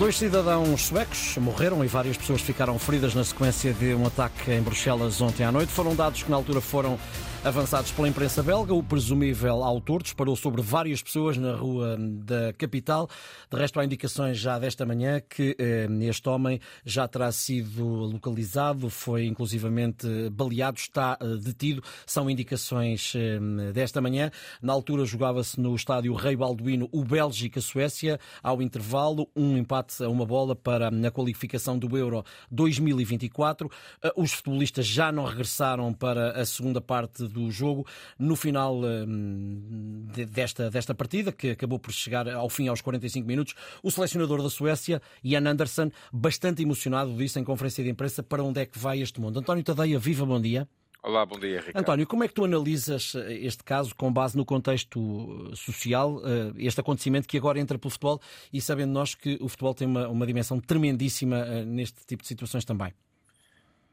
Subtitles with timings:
[0.00, 4.62] Dois cidadãos suecos morreram e várias pessoas ficaram feridas na sequência de um ataque em
[4.62, 5.70] Bruxelas ontem à noite.
[5.70, 6.98] Foram dados que na altura foram
[7.42, 8.74] avançados pela imprensa belga.
[8.74, 13.08] O presumível autor disparou sobre várias pessoas na rua da capital.
[13.50, 18.90] De resto, há indicações já desta manhã que eh, este homem já terá sido localizado,
[18.90, 21.82] foi inclusivamente baleado, está eh, detido.
[22.04, 24.30] São indicações eh, desta manhã.
[24.60, 28.20] Na altura jogava-se no estádio Rei Balduino o Bélgica-Suécia.
[28.42, 33.70] Ao intervalo, um empate a uma bola para a qualificação do Euro 2024.
[34.02, 37.86] Eh, os futebolistas já não regressaram para a segunda parte do jogo.
[38.18, 43.54] No final hum, desta, desta partida, que acabou por chegar ao fim aos 45 minutos,
[43.82, 48.60] o selecionador da Suécia, Ian Anderson, bastante emocionado, disse em conferência de imprensa para onde
[48.60, 49.38] é que vai este mundo.
[49.38, 50.68] António Tadeia, viva, bom dia.
[51.02, 51.78] Olá, bom dia, Ricardo.
[51.78, 56.20] António, como é que tu analisas eh, este caso com base no contexto eh, social,
[56.22, 58.20] eh, este acontecimento que agora entra pelo futebol
[58.52, 62.66] e sabendo nós que o futebol tem uma, uma dimensão tremendíssima neste tipo de situações
[62.66, 62.92] também?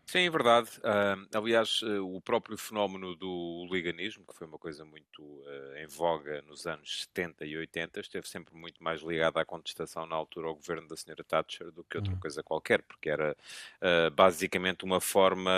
[0.10, 0.70] Sim, é verdade.
[0.78, 5.86] Uh, aliás, uh, o próprio fenómeno do liganismo, que foi uma coisa muito uh, em
[5.86, 10.48] voga nos anos 70 e 80, esteve sempre muito mais ligado à contestação na altura
[10.48, 11.22] ao governo da Sra.
[11.28, 12.20] Thatcher do que outra uhum.
[12.22, 13.36] coisa qualquer, porque era
[13.82, 15.52] ah, basicamente uma forma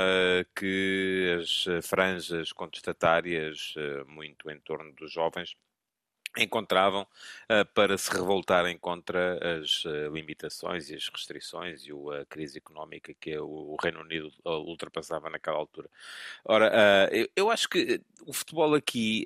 [0.55, 3.75] que as franjas contestatárias,
[4.07, 5.55] muito em torno dos jovens,
[6.37, 12.57] encontravam uh, para se revoltarem contra as uh, limitações e as restrições e a crise
[12.57, 15.89] económica que o, o Reino Unido uh, ultrapassava naquela altura.
[16.45, 19.25] Ora, eu, eu, acho que o futebol aqui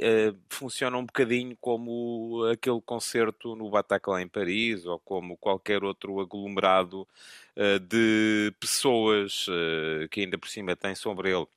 [0.50, 7.08] funciona um bocadinho como aquele concerto no Bataclan em Paris ou como qualquer outro aglomerado
[7.88, 9.46] de pessoas
[10.10, 11.48] que ainda por cima têm sobre ele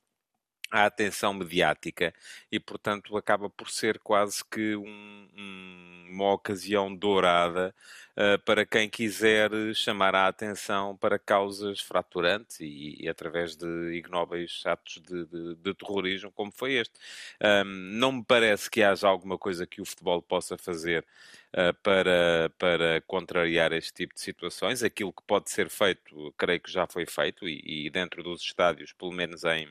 [0.77, 2.13] a atenção mediática
[2.51, 7.75] e, portanto, acaba por ser quase que um, um, uma ocasião dourada
[8.17, 14.63] uh, para quem quiser chamar a atenção para causas fraturantes e, e através de ignóbeis
[14.65, 16.95] atos de, de, de, terrorismo, como foi este.
[17.41, 21.05] Um, não me parece que haja alguma coisa que o futebol possa fazer
[21.53, 24.83] uh, para, para contrariar este tipo de situações.
[24.83, 28.93] Aquilo que pode ser feito, creio que já foi feito, e, e dentro dos estádios,
[28.93, 29.69] pelo menos em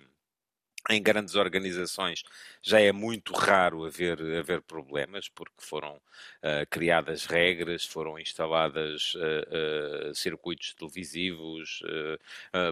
[0.90, 2.24] em grandes organizações
[2.62, 10.10] já é muito raro haver, haver problemas, porque foram uh, criadas regras, foram instaladas uh,
[10.10, 11.82] uh, circuitos televisivos,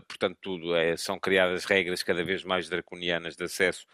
[0.08, 3.86] portanto, tudo é, são criadas regras cada vez mais draconianas de acesso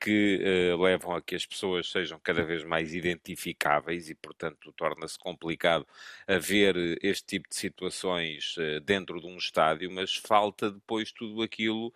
[0.00, 0.40] que
[0.78, 5.86] levam a que as pessoas sejam cada vez mais identificáveis e, portanto, torna-se complicado
[6.26, 11.92] haver este tipo de situações dentro de um estádio, mas falta depois tudo aquilo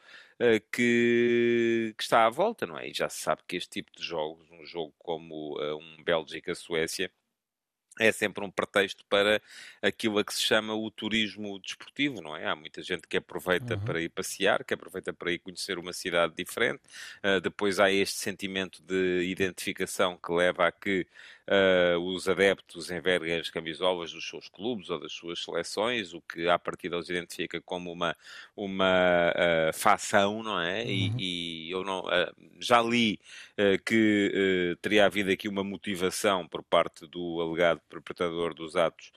[0.72, 2.88] que, que, está à volta, não é?
[2.88, 7.10] E já se sabe que este tipo de jogos, um jogo como uh, um Bélgica-Suécia,
[7.98, 9.42] é sempre um pretexto para
[9.82, 12.46] aquilo a que se chama o turismo desportivo, não é?
[12.46, 13.84] Há muita gente que aproveita uhum.
[13.84, 16.80] para ir passear, que aproveita para ir conhecer uma cidade diferente.
[17.22, 21.06] Uh, depois há este sentimento de identificação que leva a que
[21.50, 26.48] uh, os adeptos enverguem as camisolas dos seus clubes ou das suas seleções, o que
[26.48, 28.16] à partida os identifica como uma,
[28.56, 30.82] uma uh, fação, não é?
[30.82, 31.16] Uhum.
[31.18, 33.18] E, e, eu não, uh, já li
[33.84, 39.12] que teria havido aqui uma motivação por parte do alegado perpetrador dos atos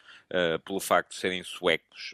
[0.66, 2.14] pelo facto de serem suecos.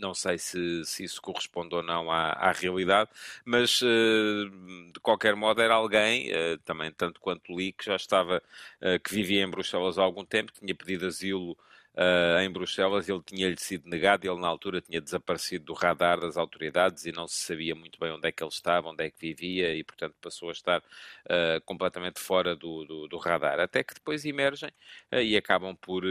[0.00, 3.10] Não sei se, se isso corresponde ou não à, à realidade,
[3.44, 4.50] mas uh,
[4.92, 8.42] de qualquer modo era alguém, uh, também tanto quanto li, que já estava,
[8.80, 11.56] uh, que vivia em Bruxelas há algum tempo, tinha pedido asilo
[11.94, 16.36] uh, em Bruxelas, ele tinha-lhe sido negado, ele na altura tinha desaparecido do radar das
[16.36, 19.18] autoridades e não se sabia muito bem onde é que ele estava, onde é que
[19.20, 23.60] vivia e, portanto, passou a estar uh, completamente fora do, do, do, radar.
[23.60, 24.70] Até que depois emergem
[25.12, 26.02] uh, e acabam por,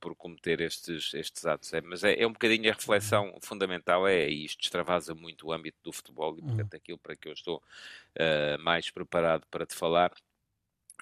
[0.00, 1.72] por cometer estes, estes atos.
[1.72, 5.78] É, mas é, é, um bocadinho a reflexão fundamental, é isto extravasa muito o âmbito
[5.82, 7.62] do futebol e, portanto, aquilo para que eu estou
[8.60, 10.12] mais preparado para te falar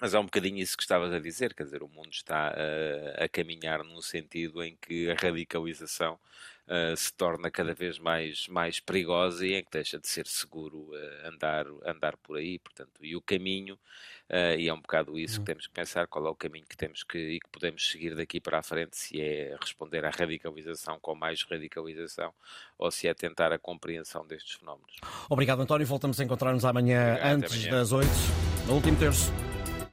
[0.01, 3.23] mas é um bocadinho isso que estavas a dizer, quer dizer, o mundo está uh,
[3.23, 6.17] a caminhar num sentido em que a radicalização
[6.67, 10.91] uh, se torna cada vez mais, mais perigosa e em que deixa de ser seguro
[10.91, 13.77] uh, andar, andar por aí, portanto, e o caminho,
[14.59, 15.45] e é um bocado isso que uhum.
[15.45, 18.39] temos que pensar, qual é o caminho que temos que, e que podemos seguir daqui
[18.39, 22.31] para a frente, se é responder à radicalização com mais radicalização
[22.77, 24.97] ou se é tentar a compreensão destes fenómenos.
[25.27, 25.87] Obrigado, António.
[25.87, 27.71] Voltamos a encontrar-nos amanhã Obrigado, antes amanhã.
[27.71, 28.11] das oito,
[28.67, 29.48] no último terço.